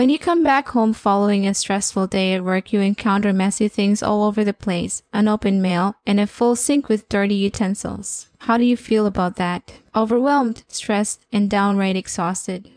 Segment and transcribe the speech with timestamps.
[0.00, 4.02] When you come back home following a stressful day at work, you encounter messy things
[4.02, 8.28] all over the place, unopened mail, and a full sink with dirty utensils.
[8.38, 9.74] How do you feel about that?
[9.94, 12.70] Overwhelmed, stressed, and downright exhausted.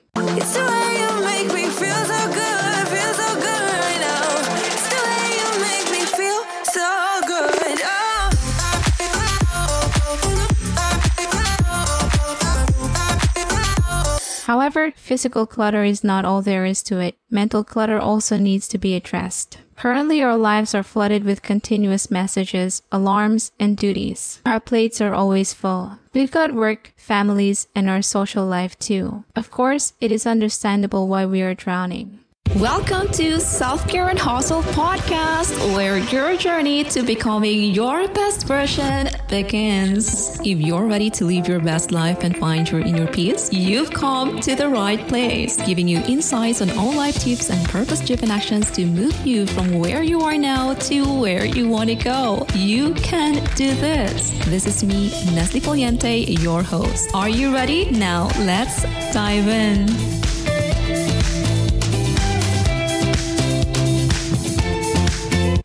[14.53, 17.15] However, physical clutter is not all there is to it.
[17.31, 19.57] Mental clutter also needs to be addressed.
[19.75, 24.41] Currently, our lives are flooded with continuous messages, alarms, and duties.
[24.45, 25.97] Our plates are always full.
[26.13, 29.23] We've got work, families, and our social life too.
[29.35, 32.19] Of course, it is understandable why we are drowning.
[32.51, 39.09] Welcome to Self Care and Hustle podcast, where your journey to becoming your best version
[39.27, 40.39] begins.
[40.41, 44.39] If you're ready to live your best life and find your inner peace, you've come
[44.41, 48.69] to the right place, giving you insights on all life tips and purpose driven actions
[48.71, 52.45] to move you from where you are now to where you want to go.
[52.53, 54.29] You can do this.
[54.45, 57.09] This is me, Neslie Foliente, your host.
[57.15, 57.89] Are you ready?
[57.89, 60.22] Now let's dive in.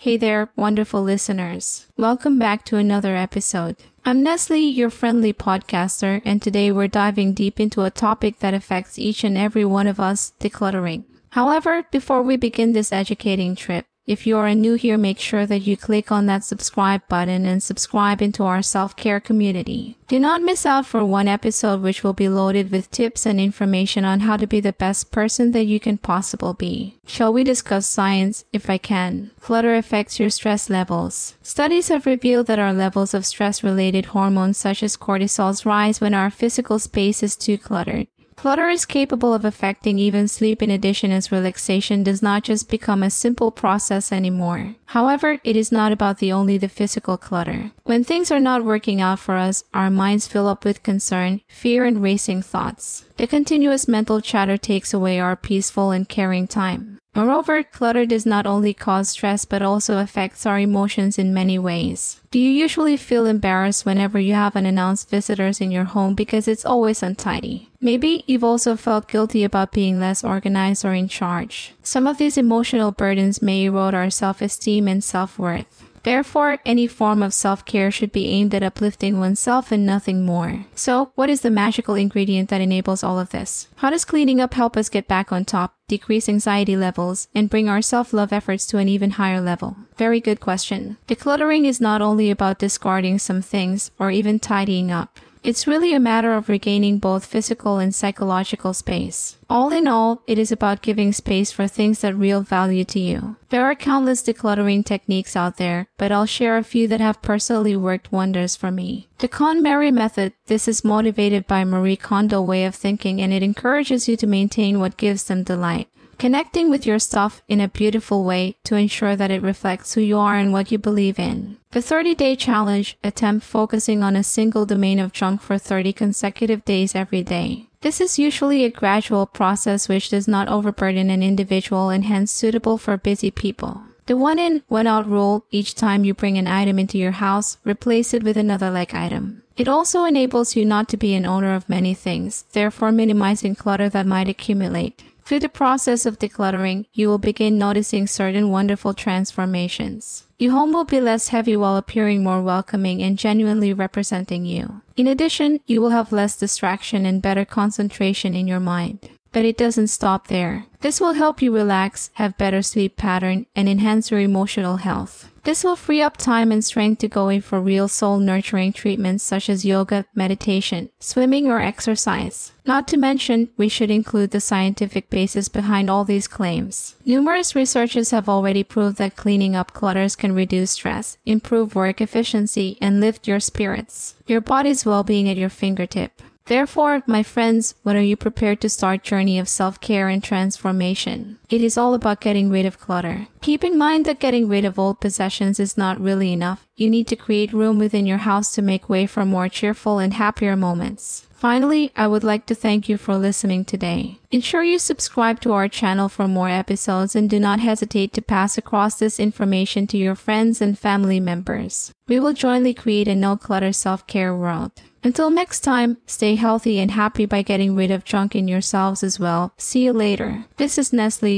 [0.08, 1.86] Hey there, wonderful listeners.
[1.98, 3.76] Welcome back to another episode.
[4.06, 8.98] I'm Neslie, your friendly podcaster, and today we're diving deep into a topic that affects
[8.98, 11.04] each and every one of us decluttering.
[11.32, 15.60] However, before we begin this educating trip, if you are new here, make sure that
[15.60, 19.98] you click on that subscribe button and subscribe into our self-care community.
[20.08, 24.06] Do not miss out for one episode which will be loaded with tips and information
[24.06, 26.96] on how to be the best person that you can possibly be.
[27.06, 29.30] Shall we discuss science if I can?
[29.40, 31.34] Clutter affects your stress levels.
[31.42, 36.30] Studies have revealed that our levels of stress-related hormones such as cortisols rise when our
[36.30, 38.06] physical space is too cluttered.
[38.38, 43.02] Clutter is capable of affecting even sleep in addition as relaxation does not just become
[43.02, 44.76] a simple process anymore.
[44.86, 47.72] However, it is not about the only the physical clutter.
[47.82, 51.84] When things are not working out for us, our minds fill up with concern, fear,
[51.84, 53.06] and racing thoughts.
[53.16, 56.97] The continuous mental chatter takes away our peaceful and caring time.
[57.18, 62.20] Moreover, clutter does not only cause stress but also affects our emotions in many ways.
[62.30, 66.64] Do you usually feel embarrassed whenever you have unannounced visitors in your home because it's
[66.64, 67.70] always untidy?
[67.80, 71.74] Maybe you've also felt guilty about being less organized or in charge.
[71.82, 75.87] Some of these emotional burdens may erode our self-esteem and self-worth.
[76.08, 80.64] Therefore, any form of self-care should be aimed at uplifting oneself and nothing more.
[80.74, 83.68] So, what is the magical ingredient that enables all of this?
[83.76, 87.68] How does cleaning up help us get back on top, decrease anxiety levels, and bring
[87.68, 89.76] our self-love efforts to an even higher level?
[89.98, 90.96] Very good question.
[91.06, 95.20] Decluttering is not only about discarding some things or even tidying up.
[95.48, 99.38] It's really a matter of regaining both physical and psychological space.
[99.48, 103.36] All in all, it is about giving space for things that real value to you.
[103.48, 107.74] There are countless decluttering techniques out there, but I'll share a few that have personally
[107.76, 109.08] worked wonders for me.
[109.20, 114.06] The KonMari method, this is motivated by Marie Kondo way of thinking and it encourages
[114.06, 115.88] you to maintain what gives them delight.
[116.18, 120.18] Connecting with your stuff in a beautiful way to ensure that it reflects who you
[120.18, 121.58] are and what you believe in.
[121.70, 126.64] The 30 day challenge attempt focusing on a single domain of junk for 30 consecutive
[126.64, 127.68] days every day.
[127.82, 132.78] This is usually a gradual process which does not overburden an individual and hence suitable
[132.78, 133.82] for busy people.
[134.06, 137.58] The one in, one out rule each time you bring an item into your house,
[137.64, 139.44] replace it with another like item.
[139.56, 143.88] It also enables you not to be an owner of many things, therefore minimizing clutter
[143.90, 145.02] that might accumulate.
[145.28, 150.24] Through the process of decluttering, you will begin noticing certain wonderful transformations.
[150.38, 154.80] Your home will be less heavy while appearing more welcoming and genuinely representing you.
[154.96, 159.10] In addition, you will have less distraction and better concentration in your mind.
[159.38, 160.64] But it doesn't stop there.
[160.80, 165.30] This will help you relax, have better sleep pattern, and enhance your emotional health.
[165.44, 169.22] This will free up time and strength to go in for real soul nurturing treatments
[169.22, 172.50] such as yoga, meditation, swimming, or exercise.
[172.66, 176.96] Not to mention, we should include the scientific basis behind all these claims.
[177.04, 182.76] Numerous researchers have already proved that cleaning up clutters can reduce stress, improve work efficiency,
[182.80, 184.16] and lift your spirits.
[184.26, 186.22] Your body's well-being at your fingertip.
[186.48, 191.37] Therefore, my friends, when are you prepared to start journey of self-care and transformation?
[191.50, 193.26] It is all about getting rid of clutter.
[193.40, 196.66] Keep in mind that getting rid of old possessions is not really enough.
[196.76, 200.12] You need to create room within your house to make way for more cheerful and
[200.12, 201.26] happier moments.
[201.32, 204.18] Finally, I would like to thank you for listening today.
[204.30, 208.58] Ensure you subscribe to our channel for more episodes and do not hesitate to pass
[208.58, 211.92] across this information to your friends and family members.
[212.08, 214.72] We will jointly create a no clutter self-care world.
[215.04, 219.20] Until next time, stay healthy and happy by getting rid of junk in yourselves as
[219.20, 219.52] well.
[219.56, 220.44] See you later.
[220.56, 221.37] This is Neslie